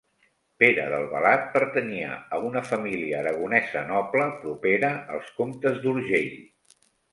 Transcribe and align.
Pere 0.61 0.85
d'Albalat 0.93 1.43
pertanyia 1.57 2.15
a 2.37 2.39
una 2.47 2.63
família 2.71 3.19
aragonesa 3.21 3.85
noble 3.93 4.27
propera 4.41 4.93
als 5.19 5.31
comtes 5.39 5.81
d'Urgell. 5.87 6.37